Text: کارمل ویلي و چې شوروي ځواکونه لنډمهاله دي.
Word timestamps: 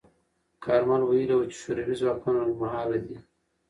کارمل 0.63 1.01
ویلي 1.05 1.35
و 1.37 1.47
چې 1.51 1.57
شوروي 1.63 1.95
ځواکونه 2.01 2.37
لنډمهاله 2.41 2.97
دي. 3.05 3.15